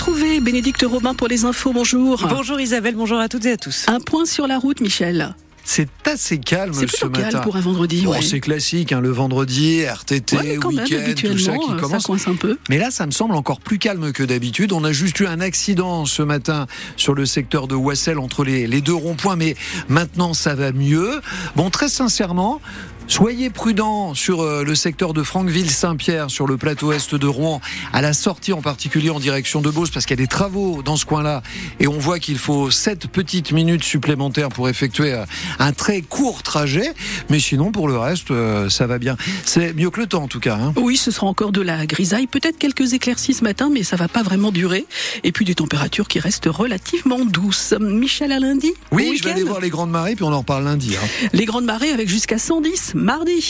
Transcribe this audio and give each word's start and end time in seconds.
retrouver 0.00 0.40
Bénédicte 0.40 0.82
Robin 0.88 1.12
pour 1.12 1.28
les 1.28 1.44
infos. 1.44 1.74
Bonjour. 1.74 2.26
Bonjour 2.26 2.58
Isabelle, 2.58 2.94
bonjour 2.94 3.18
à 3.18 3.28
toutes 3.28 3.44
et 3.44 3.52
à 3.52 3.56
tous. 3.58 3.84
Un 3.86 4.00
point 4.00 4.24
sur 4.24 4.46
la 4.46 4.58
route, 4.58 4.80
Michel. 4.80 5.34
C'est 5.62 5.90
assez 6.06 6.38
calme 6.38 6.72
C'est 6.72 6.90
ce 6.90 6.96
plutôt 6.96 7.10
calme 7.10 7.26
matin. 7.26 7.40
pour 7.40 7.56
un 7.56 7.60
vendredi. 7.60 8.00
Bon, 8.06 8.12
ouais. 8.12 8.22
c'est 8.22 8.40
classique, 8.40 8.92
hein, 8.92 9.02
le 9.02 9.10
vendredi, 9.10 9.82
RTT, 9.84 10.36
Ouais, 10.38 10.56
week-end, 10.56 11.12
tout 11.14 11.38
ça 11.38 11.52
qui 11.52 11.64
euh, 11.64 11.74
ça 11.74 11.80
commence. 11.80 12.06
coince 12.06 12.28
un 12.28 12.34
peu. 12.34 12.56
Mais 12.70 12.78
là, 12.78 12.90
ça 12.90 13.04
me 13.04 13.10
semble 13.10 13.34
encore 13.34 13.60
plus 13.60 13.78
calme 13.78 14.10
que 14.12 14.22
d'habitude. 14.22 14.72
On 14.72 14.84
a 14.84 14.92
juste 14.92 15.20
eu 15.20 15.26
un 15.26 15.40
accident 15.40 16.06
ce 16.06 16.22
matin 16.22 16.66
sur 16.96 17.14
le 17.14 17.26
secteur 17.26 17.68
de 17.68 17.74
Wassel 17.74 18.18
entre 18.18 18.42
les, 18.42 18.66
les 18.66 18.80
deux 18.80 18.94
ronds-points, 18.94 19.36
mais 19.36 19.54
maintenant 19.90 20.32
ça 20.32 20.54
va 20.54 20.72
mieux. 20.72 21.20
Bon, 21.56 21.68
très 21.68 21.90
sincèrement, 21.90 22.62
soyez 23.10 23.50
prudents 23.50 24.14
sur 24.14 24.40
euh, 24.42 24.62
le 24.64 24.74
secteur 24.74 25.12
de 25.12 25.22
Franqueville-Saint-Pierre, 25.22 26.30
sur 26.30 26.46
le 26.46 26.56
plateau 26.56 26.92
est 26.92 27.14
de 27.14 27.26
Rouen, 27.26 27.60
à 27.92 28.00
la 28.02 28.12
sortie 28.12 28.52
en 28.52 28.62
particulier 28.62 29.10
en 29.10 29.18
direction 29.18 29.60
de 29.60 29.68
Beauce, 29.68 29.90
parce 29.90 30.06
qu'il 30.06 30.16
y 30.18 30.20
a 30.20 30.24
des 30.24 30.28
travaux 30.28 30.82
dans 30.82 30.96
ce 30.96 31.04
coin-là, 31.04 31.42
et 31.80 31.88
on 31.88 31.98
voit 31.98 32.18
qu'il 32.20 32.38
faut 32.38 32.70
7 32.70 33.08
petites 33.08 33.50
minutes 33.52 33.82
supplémentaires 33.84 34.48
pour 34.48 34.68
effectuer 34.68 35.12
euh, 35.12 35.24
un 35.58 35.72
très 35.72 36.02
court 36.02 36.42
trajet. 36.44 36.92
Mais 37.30 37.40
sinon, 37.40 37.72
pour 37.72 37.88
le 37.88 37.98
reste, 37.98 38.30
euh, 38.30 38.70
ça 38.70 38.86
va 38.86 38.98
bien. 38.98 39.16
C'est 39.44 39.74
mieux 39.74 39.90
que 39.90 40.00
le 40.00 40.06
temps, 40.06 40.22
en 40.22 40.28
tout 40.28 40.40
cas. 40.40 40.56
hein. 40.56 40.72
Oui, 40.76 40.96
ce 40.96 41.10
sera 41.10 41.26
encore 41.26 41.50
de 41.52 41.60
la 41.60 41.86
grisaille, 41.86 42.28
peut-être 42.28 42.58
quelques 42.58 42.92
éclaircies 42.92 43.34
ce 43.34 43.42
matin, 43.44 43.70
mais 43.72 43.82
ça 43.82 43.96
va 43.96 44.06
pas 44.08 44.22
vraiment 44.22 44.52
durer. 44.52 44.86
Et 45.24 45.32
puis 45.32 45.44
des 45.44 45.56
températures 45.56 46.06
qui 46.06 46.20
restent 46.20 46.46
relativement 46.48 47.24
douces. 47.24 47.74
Michel 47.80 48.30
à 48.30 48.38
lundi? 48.38 48.72
Oui, 48.92 49.16
je 49.18 49.24
vais 49.24 49.32
aller 49.32 49.42
voir 49.42 49.60
les 49.60 49.68
grandes 49.70 49.90
marées, 49.90 50.14
puis 50.14 50.24
on 50.24 50.32
en 50.32 50.38
reparle 50.38 50.64
lundi. 50.64 50.94
hein. 50.96 51.28
Les 51.32 51.44
grandes 51.44 51.64
marées 51.64 51.90
avec 51.90 52.08
jusqu'à 52.08 52.38
110 52.38 52.94
mardi. 53.00 53.40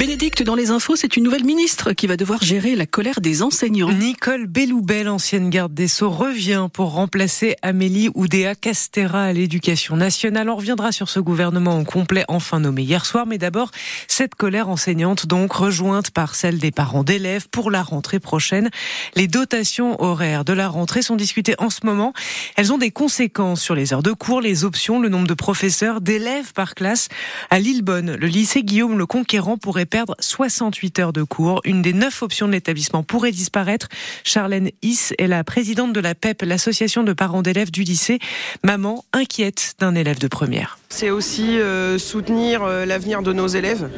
Bénédicte, 0.00 0.42
dans 0.42 0.54
les 0.54 0.70
infos, 0.70 0.96
c'est 0.96 1.18
une 1.18 1.24
nouvelle 1.24 1.44
ministre 1.44 1.92
qui 1.92 2.06
va 2.06 2.16
devoir 2.16 2.42
gérer 2.42 2.74
la 2.74 2.86
colère 2.86 3.20
des 3.20 3.42
enseignants. 3.42 3.92
Nicole 3.92 4.46
Belloubet, 4.46 5.06
ancienne 5.06 5.50
garde 5.50 5.74
des 5.74 5.88
Sceaux, 5.88 6.08
revient 6.08 6.68
pour 6.72 6.92
remplacer 6.92 7.54
Amélie 7.60 8.08
Oudéa 8.14 8.54
Castera 8.54 9.24
à 9.24 9.32
l'éducation 9.34 9.96
nationale. 9.96 10.48
On 10.48 10.56
reviendra 10.56 10.90
sur 10.90 11.10
ce 11.10 11.20
gouvernement 11.20 11.78
au 11.78 11.84
complet 11.84 12.24
enfin 12.28 12.60
nommé 12.60 12.80
hier 12.80 13.04
soir, 13.04 13.26
mais 13.26 13.36
d'abord, 13.36 13.72
cette 14.08 14.34
colère 14.34 14.70
enseignante 14.70 15.26
donc 15.26 15.52
rejointe 15.52 16.12
par 16.12 16.34
celle 16.34 16.58
des 16.58 16.70
parents 16.70 17.04
d'élèves 17.04 17.50
pour 17.50 17.70
la 17.70 17.82
rentrée 17.82 18.20
prochaine. 18.20 18.70
Les 19.16 19.28
dotations 19.28 20.02
horaires 20.02 20.46
de 20.46 20.54
la 20.54 20.68
rentrée 20.68 21.02
sont 21.02 21.16
discutées 21.16 21.56
en 21.58 21.68
ce 21.68 21.80
moment. 21.84 22.14
Elles 22.56 22.72
ont 22.72 22.78
des 22.78 22.90
conséquences 22.90 23.60
sur 23.60 23.74
les 23.74 23.92
heures 23.92 24.02
de 24.02 24.12
cours, 24.12 24.40
les 24.40 24.64
options, 24.64 24.98
le 24.98 25.10
nombre 25.10 25.28
de 25.28 25.34
professeurs, 25.34 26.00
d'élèves 26.00 26.54
par 26.54 26.74
classe. 26.74 27.08
À 27.50 27.58
Lillebonne, 27.58 28.14
le 28.14 28.28
lycée 28.28 28.62
Guillaume 28.62 28.96
le 28.96 29.04
Conquérant 29.04 29.58
pourrait 29.58 29.89
perdre 29.90 30.16
68 30.20 30.98
heures 31.00 31.12
de 31.12 31.22
cours. 31.22 31.60
Une 31.64 31.82
des 31.82 31.92
neuf 31.92 32.22
options 32.22 32.46
de 32.46 32.52
l'établissement 32.52 33.02
pourrait 33.02 33.32
disparaître. 33.32 33.88
Charlène 34.24 34.70
Is 34.82 35.12
est 35.18 35.26
la 35.26 35.44
présidente 35.44 35.92
de 35.92 36.00
la 36.00 36.14
PEP, 36.14 36.42
l'association 36.42 37.02
de 37.02 37.12
parents 37.12 37.42
d'élèves 37.42 37.70
du 37.70 37.82
lycée. 37.82 38.18
Maman 38.64 39.04
inquiète 39.12 39.74
d'un 39.78 39.94
élève 39.94 40.18
de 40.18 40.28
première. 40.28 40.78
C'est 40.88 41.10
aussi 41.10 41.60
euh, 41.60 41.98
soutenir 41.98 42.64
euh, 42.64 42.84
l'avenir 42.84 43.22
de 43.22 43.32
nos 43.32 43.46
élèves, 43.46 43.88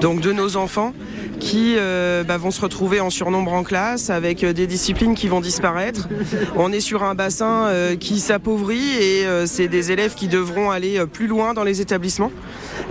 donc 0.00 0.20
de 0.20 0.32
nos 0.32 0.56
enfants, 0.56 0.92
qui 1.38 1.74
euh, 1.76 2.24
bah, 2.24 2.38
vont 2.38 2.50
se 2.50 2.60
retrouver 2.60 3.00
en 3.00 3.08
surnombre 3.08 3.52
en 3.52 3.62
classe 3.62 4.10
avec 4.10 4.44
des 4.44 4.66
disciplines 4.66 5.14
qui 5.14 5.28
vont 5.28 5.40
disparaître. 5.40 6.08
On 6.56 6.72
est 6.72 6.80
sur 6.80 7.04
un 7.04 7.14
bassin 7.14 7.70
qui 7.98 8.20
s'appauvrit 8.20 8.96
et 9.00 9.26
c'est 9.46 9.68
des 9.68 9.92
élèves 9.92 10.14
qui 10.14 10.28
devront 10.28 10.70
aller 10.70 11.04
plus 11.06 11.26
loin 11.26 11.54
dans 11.54 11.64
les 11.64 11.80
établissements. 11.80 12.32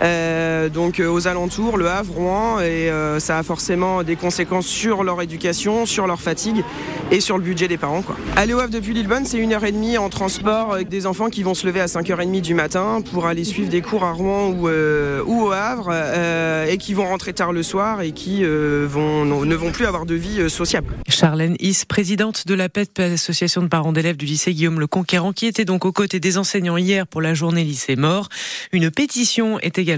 Euh, 0.02 0.70
donc 0.70 1.00
euh, 1.00 1.10
aux 1.10 1.28
alentours, 1.28 1.78
Le 1.78 1.88
Havre, 1.90 2.14
Rouen, 2.14 2.60
et 2.60 2.90
euh, 2.90 3.20
ça 3.20 3.38
a 3.38 3.44
forcément 3.44 4.04
des 4.04 4.16
conséquences 4.16 4.68
sur 4.68 5.04
leur 5.04 5.22
éducation, 5.22 5.86
sur 5.86 6.08
leur 6.08 6.22
fatigue 6.22 6.64
et 7.12 7.20
sur 7.20 7.38
le 7.38 7.44
budget 7.44 7.68
des 7.68 7.78
parents. 7.78 8.04
Aller 8.36 8.54
au 8.54 8.60
Havre 8.60 8.72
depuis 8.72 8.94
Lillebonne, 8.94 9.26
c'est 9.26 9.40
une 9.40 9.54
heure 9.54 9.66
et 9.66 9.72
demie 9.72 9.98
en 9.98 10.10
transport 10.10 10.74
avec 10.74 10.88
des 10.88 11.06
enfants 11.06 11.30
qui 11.30 11.44
vont 11.44 11.54
se 11.54 11.68
lever 11.68 11.82
à 11.82 11.88
5h30 11.88 12.42
du 12.42 12.54
matin 12.54 13.02
pour 13.12 13.26
aller 13.26 13.44
suivre 13.44 13.70
des 13.70 13.82
cours 13.82 14.06
à 14.06 14.14
Rouen 14.14 14.50
ou, 14.50 14.68
au 14.68 15.52
Havre 15.52 15.90
euh, 15.92 16.66
et 16.66 16.78
qui 16.78 16.94
vont 16.94 17.06
rentrer 17.06 17.34
tard 17.34 17.52
le 17.52 17.64
soir 17.64 18.02
et 18.02 18.12
qui 18.12 18.44
euh, 18.44 18.88
vont, 18.90 19.26
ne 19.26 19.56
vont 19.56 19.72
plus 19.72 19.86
avoir 19.86 20.06
de 20.06 20.16
vie 20.16 20.50
sociable. 20.50 20.94
Charlène 21.10 21.56
Is, 21.60 21.84
présidente 21.88 22.48
de 22.48 22.54
la 22.54 22.70
PEP, 22.70 22.98
l'association 23.00 23.62
de 23.62 23.68
parents 23.68 23.92
d'élèves 23.92 24.18
du 24.18 24.26
lycée 24.26 24.54
Guillaume 24.54 24.80
le 24.80 24.88
Conquérant, 24.88 25.34
qui 25.34 25.46
était 25.46 25.66
donc 25.66 25.84
aux 25.86 25.92
côtés 25.92 26.20
des 26.20 26.38
enseignants 26.38 26.78
hier 26.78 27.06
pour 27.06 27.22
la 27.22 27.34
journée 27.34 27.64
lycée 27.64 27.96
mort. 27.96 28.30
Une 28.72 28.92
pétition 28.92 29.60
est 29.60 29.78
également 29.78 29.89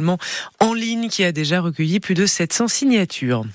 en 0.60 0.74
ligne 0.74 1.10
qui 1.10 1.24
a 1.24 1.32
déjà 1.32 1.62
recueilli 1.62 2.00
plus 2.00 2.14
de 2.14 2.26
700 2.26 2.68
signatures. 2.68 3.46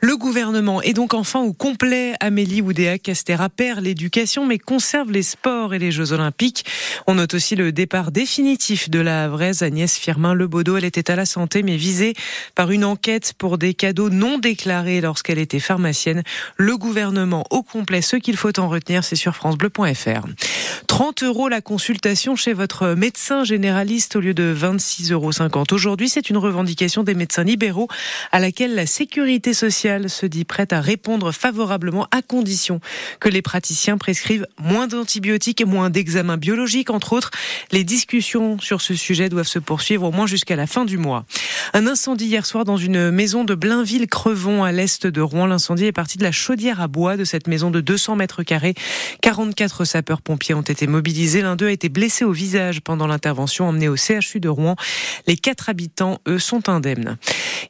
Le 0.00 0.16
gouvernement 0.16 0.82
est 0.82 0.92
donc 0.92 1.14
enfin 1.14 1.40
au 1.40 1.52
complet. 1.52 2.14
Amélie 2.20 2.62
Oudéa 2.62 2.98
Castera 2.98 3.48
perd 3.48 3.80
l'éducation 3.80 4.46
mais 4.46 4.58
conserve 4.58 5.10
les 5.10 5.22
sports 5.22 5.74
et 5.74 5.78
les 5.78 5.92
Jeux 5.92 6.12
Olympiques. 6.12 6.64
On 7.06 7.14
note 7.14 7.34
aussi 7.34 7.56
le 7.56 7.72
départ 7.72 8.10
définitif 8.10 8.90
de 8.90 8.98
la 8.98 9.24
Havraise 9.24 9.62
Agnès 9.62 9.96
Firmin 9.96 10.34
Lebaudot. 10.34 10.76
Elle 10.76 10.84
était 10.84 11.10
à 11.10 11.16
la 11.16 11.26
santé 11.26 11.62
mais 11.62 11.76
visée 11.76 12.14
par 12.54 12.70
une 12.70 12.84
enquête 12.84 13.34
pour 13.38 13.58
des 13.58 13.74
cadeaux 13.74 14.10
non 14.10 14.38
déclarés 14.38 15.00
lorsqu'elle 15.00 15.38
était 15.38 15.60
pharmacienne. 15.60 16.22
Le 16.56 16.76
gouvernement 16.76 17.44
au 17.50 17.62
complet, 17.62 18.02
ce 18.02 18.16
qu'il 18.16 18.36
faut 18.36 18.58
en 18.58 18.68
retenir, 18.68 19.04
c'est 19.04 19.16
sur 19.16 19.34
francebleu.fr. 19.36 20.26
30 20.86 21.22
euros 21.22 21.48
la 21.48 21.60
consultation 21.60 22.36
chez 22.36 22.52
votre 22.52 22.94
médecin 22.94 23.44
généraliste 23.44 24.16
au 24.16 24.20
lieu 24.20 24.34
de 24.34 24.54
26,50 24.54 25.12
euros. 25.12 25.32
C'est 26.06 26.30
une 26.30 26.36
revendication 26.36 27.02
des 27.02 27.14
médecins 27.14 27.44
libéraux 27.44 27.88
à 28.32 28.38
laquelle 28.38 28.74
la 28.74 28.86
sécurité 28.86 29.52
sociale 29.52 30.08
se 30.08 30.26
dit 30.26 30.44
prête 30.44 30.72
à 30.72 30.80
répondre 30.80 31.32
favorablement 31.32 32.06
à 32.10 32.22
condition 32.22 32.80
que 33.20 33.28
les 33.28 33.42
praticiens 33.42 33.98
prescrivent 33.98 34.46
moins 34.58 34.86
d'antibiotiques 34.86 35.60
et 35.60 35.64
moins 35.64 35.90
d'examens 35.90 36.36
biologiques, 36.36 36.90
entre 36.90 37.12
autres. 37.12 37.30
Les 37.72 37.84
discussions 37.84 38.58
sur 38.60 38.80
ce 38.80 38.94
sujet 38.94 39.28
doivent 39.28 39.46
se 39.46 39.58
poursuivre 39.58 40.04
au 40.04 40.12
moins 40.12 40.26
jusqu'à 40.26 40.56
la 40.56 40.66
fin 40.66 40.84
du 40.84 40.98
mois. 40.98 41.24
Un 41.72 41.86
incendie 41.86 42.26
hier 42.26 42.46
soir 42.46 42.64
dans 42.64 42.76
une 42.76 43.10
maison 43.10 43.44
de 43.44 43.54
Blainville-Crevon 43.54 44.64
à 44.64 44.72
l'est 44.72 45.06
de 45.06 45.20
Rouen. 45.20 45.46
L'incendie 45.46 45.86
est 45.86 45.92
parti 45.92 46.18
de 46.18 46.22
la 46.22 46.32
chaudière 46.32 46.80
à 46.80 46.88
bois 46.88 47.16
de 47.16 47.24
cette 47.24 47.46
maison 47.46 47.70
de 47.70 47.80
200 47.80 48.16
mètres 48.16 48.42
carrés. 48.42 48.74
44 49.22 49.84
sapeurs-pompiers 49.84 50.54
ont 50.54 50.62
été 50.62 50.86
mobilisés. 50.86 51.42
L'un 51.42 51.56
d'eux 51.56 51.68
a 51.68 51.72
été 51.72 51.88
blessé 51.88 52.24
au 52.24 52.32
visage 52.32 52.80
pendant 52.80 53.06
l'intervention 53.06 53.68
emmené 53.68 53.88
au 53.88 53.96
CHU 53.96 54.40
de 54.40 54.48
Rouen. 54.48 54.76
Les 55.26 55.36
quatre 55.36 55.68
habitants, 55.74 56.20
eux, 56.28 56.38
sont 56.38 56.68
indemnes. 56.68 57.16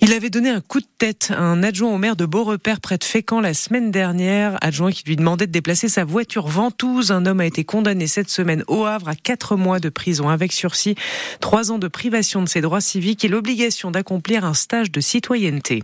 Il 0.03 0.13
avait 0.13 0.29
donné 0.29 0.51
un 0.51 0.61
coup 0.61 0.81
de 0.81 0.87
tête 0.99 1.33
à 1.35 1.41
un 1.41 1.63
adjoint 1.63 1.95
au 1.95 1.97
maire 1.97 2.17
de 2.17 2.27
Beaurepaire 2.27 2.83
près 2.83 2.99
de 2.99 3.05
Fécamp 3.05 3.41
la 3.41 3.55
semaine 3.55 3.91
dernière. 3.91 4.59
Adjoint 4.61 4.93
qui 4.93 5.05
lui 5.07 5.17
demandait 5.17 5.47
de 5.47 5.53
déplacer 5.53 5.89
sa 5.89 6.05
voiture 6.05 6.47
ventouse. 6.47 7.13
Un 7.13 7.25
homme 7.25 7.41
a 7.41 7.47
été 7.47 7.65
condamné 7.65 8.07
cette 8.07 8.29
semaine 8.29 8.63
au 8.69 8.85
Havre 8.85 9.09
à 9.09 9.15
quatre 9.15 9.57
mois 9.57 9.81
de 9.81 9.89
prison 9.89 10.29
avec 10.29 10.53
sursis, 10.53 10.97
trois 11.41 11.73
ans 11.73 11.79
de 11.79 11.89
privation 11.89 12.43
de 12.43 12.49
ses 12.49 12.61
droits 12.61 12.83
civiques 12.83 13.25
et 13.25 13.29
l'obligation 13.29 13.91
d'accomplir 13.91 14.45
un 14.45 14.53
stage 14.53 14.91
de 14.91 15.01
citoyenneté. 15.01 15.83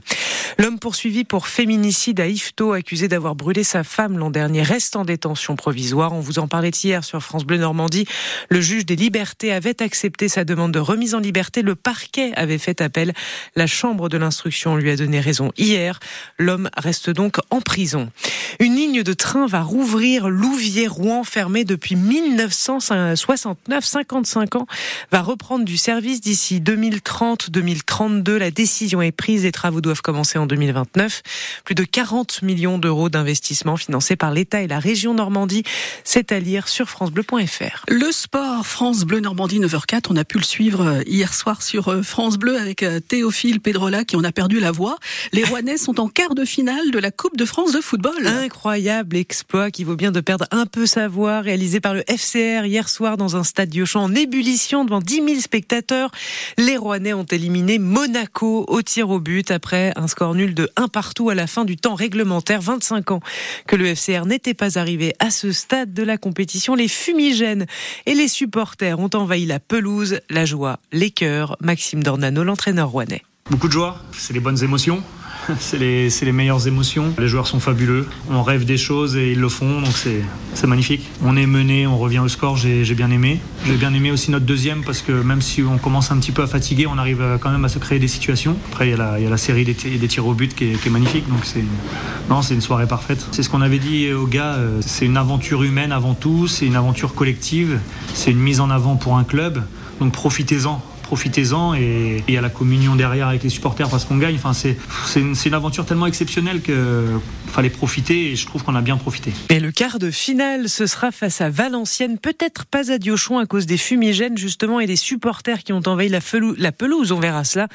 L'homme 0.58 0.78
poursuivi 0.78 1.25
pour 1.25 1.47
féminicide 1.47 2.20
à 2.20 2.26
Yvetot, 2.26 2.72
accusé 2.72 3.08
d'avoir 3.08 3.34
brûlé 3.34 3.64
sa 3.64 3.84
femme 3.84 4.19
l'an 4.19 4.31
dernier, 4.31 4.62
reste 4.62 4.97
en 4.97 5.06
détention 5.06 5.56
provisoire. 5.56 6.12
On 6.12 6.20
vous 6.20 6.38
en 6.38 6.48
parlait 6.48 6.70
hier 6.70 7.04
sur 7.04 7.22
France 7.22 7.44
Bleu 7.44 7.56
Normandie. 7.56 8.06
Le 8.50 8.60
juge 8.60 8.84
des 8.84 8.97
libertés 8.97 9.52
avait 9.52 9.81
accepté 9.82 10.28
sa 10.28 10.44
demande 10.44 10.72
de 10.72 10.78
remise 10.78 11.14
en 11.14 11.20
liberté. 11.20 11.62
Le 11.62 11.75
parquet 11.75 12.00
avait 12.37 12.59
fait 12.59 12.81
appel. 12.81 13.12
La 13.56 13.66
chambre 13.66 14.09
de 14.09 14.19
l'instruction 14.19 14.77
lui 14.77 14.91
a 14.91 14.97
donné 14.97 15.21
raison 15.21 15.53
hier. 15.56 16.00
L'homme 16.38 16.71
reste 16.77 17.11
donc 17.11 17.37
en 17.50 17.61
prison. 17.61 18.11
Une 18.59 18.77
ligne 18.77 19.03
de 19.03 19.12
train 19.12 19.47
va 19.47 19.62
rouvrir 19.62 20.28
Louviers-Rouen, 20.28 21.25
fermée 21.25 21.65
depuis 21.65 21.97
1969, 21.97 23.84
55 23.84 24.56
ans, 24.56 24.66
va 25.11 25.22
reprendre 25.22 25.65
du 25.65 25.77
service 25.77 26.21
d'ici 26.21 26.61
2030-2032. 26.61 28.37
La 28.37 28.50
décision 28.50 29.03
est 29.03 29.12
prise, 29.12 29.44
les 29.44 29.53
travaux 29.53 29.81
doivent 29.81 30.03
commencer 30.03 30.38
en 30.38 30.47
2029. 30.47 31.22
Plus 31.65 31.75
de 31.75 31.84
40 31.84 32.43
millions 32.43 32.78
d'euros 32.78 33.09
d'investissement 33.09 33.77
financés 33.77 34.17
par 34.17 34.31
l'État 34.31 34.62
et 34.62 34.67
la 34.67 34.78
région 34.78 35.14
Normandie. 35.14 35.62
C'est 36.05 36.32
à 36.32 36.41
lire 36.41 36.69
sur 36.69 36.88
francebleu.fr. 36.88 37.85
Le 37.88 38.12
sport, 38.12 38.67
France 38.67 39.05
Bleu 39.05 39.20
Normandie 39.20 39.61
9h04, 39.61 40.06
on 40.11 40.17
a 40.17 40.25
pu 40.25 40.38
le 40.38 40.44
suivre 40.44 40.87
euh, 40.87 41.02
hier 41.06 41.35
soir 41.35 41.62
sur 41.62 41.88
France 42.02 42.38
Bleu 42.38 42.56
avec 42.58 42.82
euh, 42.82 43.00
Théophile 43.00 43.60
Pedrola 43.60 44.04
qui 44.04 44.16
en 44.16 44.25
a 44.25 44.32
perdu 44.32 44.60
la 44.60 44.70
voix. 44.70 44.98
Les 45.32 45.44
Rouennais 45.44 45.76
sont 45.76 46.00
en 46.00 46.08
quart 46.08 46.34
de 46.34 46.44
finale 46.44 46.90
de 46.90 46.98
la 46.98 47.10
Coupe 47.10 47.37
de 47.37 47.44
France 47.44 47.72
de 47.72 47.81
football. 47.81 48.26
Incroyable 48.26 49.16
exploit 49.16 49.70
qui 49.70 49.84
vaut 49.84 49.96
bien 49.96 50.12
de 50.12 50.20
perdre 50.20 50.46
un 50.50 50.66
peu 50.66 50.87
sa 50.87 51.08
voix, 51.08 51.40
réalisé 51.40 51.81
par 51.81 51.94
le 51.94 52.02
FCR 52.08 52.64
hier 52.66 52.88
soir 52.88 53.16
dans 53.16 53.37
un 53.37 53.44
stade 53.44 53.69
Diochamp 53.69 54.02
en 54.02 54.14
ébullition 54.14 54.84
devant 54.84 55.00
10 55.00 55.14
000 55.26 55.40
spectateurs. 55.40 56.10
Les 56.58 56.76
Rouennais 56.76 57.12
ont 57.12 57.25
éliminé 57.25 57.78
Monaco 57.78 58.64
au 58.69 58.82
tir 58.82 59.10
au 59.10 59.20
but 59.20 59.50
après 59.50 59.92
un 59.96 60.08
score 60.08 60.34
nul 60.34 60.54
de 60.54 60.70
1 60.76 60.88
partout 60.88 61.31
à 61.31 61.34
la 61.34 61.46
fin 61.46 61.64
du 61.64 61.76
temps 61.76 61.94
réglementaire. 61.94 62.60
25 62.60 63.10
ans 63.10 63.20
que 63.66 63.76
le 63.76 63.94
FCR 63.94 64.26
n'était 64.26 64.54
pas 64.54 64.78
arrivé 64.78 65.14
à 65.19 65.31
ce 65.31 65.52
stade 65.52 65.92
de 65.92 66.02
la 66.02 66.19
compétition. 66.19 66.75
Les 66.75 66.88
fumigènes 66.88 67.66
et 68.06 68.14
les 68.14 68.28
supporters 68.28 68.98
ont 68.98 69.10
envahi 69.14 69.46
la 69.46 69.60
pelouse, 69.60 70.20
la 70.31 70.44
joie, 70.44 70.78
les 70.92 71.10
cœurs. 71.10 71.56
Maxime 71.81 72.03
Dornano, 72.03 72.44
l'entraîneur 72.44 72.91
rouennais. 72.91 73.23
Beaucoup 73.50 73.67
de 73.67 73.73
joie, 73.73 73.97
c'est 74.12 74.35
les 74.35 74.41
bonnes 74.41 74.62
émotions. 74.62 75.03
c'est 75.59 75.79
les, 75.79 76.32
meilleures 76.32 76.67
émotions. 76.67 77.15
Les 77.19 77.27
joueurs 77.27 77.47
sont 77.47 77.59
fabuleux, 77.59 78.06
on 78.29 78.43
rêve 78.43 78.67
des 78.67 78.77
choses 78.77 79.17
et 79.17 79.32
ils 79.32 79.41
le 79.41 79.49
font, 79.49 79.81
donc 79.81 79.94
c'est 79.94 80.67
magnifique. 80.67 81.09
On 81.25 81.38
est 81.38 81.47
mené, 81.47 81.87
on 81.87 81.97
revient 81.97 82.19
au 82.19 82.29
score, 82.29 82.59
j'ai 82.59 82.94
bien 82.94 83.11
aimé. 83.11 83.41
J'ai 83.65 83.77
bien 83.77 83.94
aimé 83.94 84.11
aussi 84.11 84.31
notre 84.31 84.44
deuxième 84.44 84.85
parce 84.85 85.00
que 85.00 85.11
même 85.11 85.41
si 85.41 85.62
on 85.62 85.79
commence 85.79 86.12
un 86.12 86.19
petit 86.19 86.32
peu 86.32 86.43
à 86.43 86.47
fatiguer, 86.47 86.87
on 86.87 86.99
arrive 86.99 87.25
quand 87.41 87.50
même 87.50 87.65
à 87.65 87.71
se 87.71 87.79
créer 87.79 87.99
des 87.99 88.09
situations. 88.09 88.59
Après, 88.71 88.91
il 88.91 88.91
y 88.91 89.00
a 89.00 89.31
la, 89.31 89.37
série 89.38 89.65
des, 89.65 89.73
des, 89.73 90.09
tirs 90.09 90.26
au 90.26 90.35
but 90.35 90.55
qui 90.55 90.73
est, 90.73 90.83
qui 90.83 90.88
est 90.88 90.93
magnifique, 90.93 91.26
donc 91.31 91.47
c'est 91.47 92.55
une 92.55 92.61
soirée 92.61 92.87
parfaite. 92.87 93.26
C'est 93.33 93.43
ce 93.43 93.49
qu'on 93.49 93.62
avait 93.62 93.79
dit 93.79 94.12
aux 94.12 94.26
gars, 94.26 94.56
euh, 94.56 94.83
c'est 94.85 95.06
une 95.06 95.17
aventure 95.17 95.62
humaine 95.62 95.93
avant 95.93 96.12
tout, 96.12 96.47
c'est 96.47 96.67
une 96.67 96.76
aventure 96.76 97.15
collective, 97.15 97.81
c'est 98.12 98.33
une 98.33 98.38
mise 98.38 98.61
en 98.61 98.69
avant 98.69 98.97
pour 98.97 99.17
un 99.17 99.25
club, 99.25 99.65
donc 99.99 100.12
profitez-en 100.12 100.83
profitez-en 101.11 101.75
et 101.75 102.23
il 102.29 102.35
y 102.35 102.39
a 102.39 102.41
la 102.41 102.51
communion 102.51 102.95
derrière 102.95 103.27
avec 103.27 103.43
les 103.43 103.49
supporters 103.49 103.89
parce 103.89 104.05
qu'on 104.05 104.17
gagne. 104.17 104.37
Enfin, 104.37 104.53
c'est 104.53 104.77
une, 105.17 105.35
une, 105.45 105.55
aventure 105.55 105.85
tellement 105.85 106.07
exceptionnelle 106.07 106.62
que 106.62 107.05
fallait 107.49 107.69
profiter 107.69 108.31
et 108.31 108.37
je 108.37 108.47
trouve 108.47 108.62
qu'on 108.62 108.77
a 108.77 108.81
bien 108.81 108.97
profité. 108.97 109.33
Et 109.49 109.59
le 109.59 109.73
quart 109.73 109.99
de 109.99 110.12
finale, 110.12 110.69
ce 110.69 110.87
sera 110.87 111.11
face 111.11 111.41
à 111.41 111.51
Valenciennes, 111.51 112.17
peut-être 112.17 112.65
pas 112.65 112.93
à 112.93 112.99
Diochon 112.99 113.41
à 113.41 113.47
cause 113.47 113.67
des 113.67 113.77
fumigènes 113.77 114.39
justement 114.39 114.79
et 114.79 114.87
des 114.87 114.95
supporters 114.95 115.65
qui 115.65 115.73
ont 115.73 115.83
envahi 115.85 116.09
la, 116.09 116.21
la 116.59 116.71
pelouse. 116.71 117.11
On 117.11 117.19
verra 117.19 117.43
cela. 117.43 117.67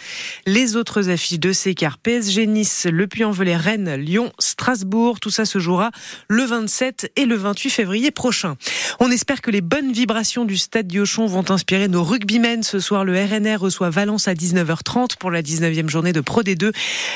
Les 0.46 0.78
autres 0.78 1.10
affiches 1.10 1.38
de 1.38 1.52
ces 1.52 1.76
quarts 1.76 1.98
PSG 1.98 2.48
Nice, 2.48 2.88
Le 2.90 3.06
Puy-en-Velay, 3.06 3.58
Rennes, 3.58 3.96
Lyon, 3.96 4.32
Strasbourg, 4.40 5.20
tout 5.20 5.30
ça 5.30 5.44
se 5.44 5.60
jouera 5.60 5.92
le 6.30 6.46
27 6.46 7.12
et 7.18 7.26
le 7.26 7.36
28 7.36 7.70
février 7.70 8.12
prochain. 8.12 8.56
On 9.02 9.12
espère 9.12 9.42
que 9.42 9.52
les 9.52 9.60
bonnes 9.60 9.92
vibrations 9.92 10.46
du 10.46 10.56
stade 10.56 10.88
Diochon 10.88 11.26
vont 11.26 11.52
inspirer 11.52 11.90
nos 11.90 12.06
rugbymen 12.06 12.64
ce 12.64 12.80
soir. 12.80 13.04
Le 13.04 13.25
RNR 13.26 13.60
reçoit 13.60 13.90
Valence 13.90 14.28
à 14.28 14.34
19h30 14.34 15.18
pour 15.18 15.32
la 15.32 15.42
19e 15.42 15.90
journée 15.90 16.14
de 16.14 16.22
Pro 16.22 16.44
D2. 16.44 16.72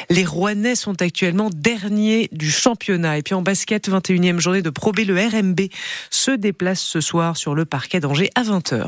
Les 0.09 0.25
Rouennais 0.25 0.75
sont 0.75 1.01
actuellement 1.01 1.49
derniers 1.53 2.29
du 2.31 2.49
championnat. 2.49 3.17
Et 3.17 3.21
puis 3.21 3.35
en 3.35 3.41
basket, 3.41 3.89
21e 3.89 4.39
journée 4.39 4.61
de 4.61 4.69
Pro 4.69 4.91
B, 4.91 4.99
le 4.99 5.15
RMB 5.15 5.59
se 6.09 6.31
déplace 6.31 6.81
ce 6.81 7.01
soir 7.01 7.37
sur 7.37 7.55
le 7.55 7.65
parquet 7.65 7.99
d'Angers 7.99 8.31
à 8.35 8.43
20h. 8.43 8.87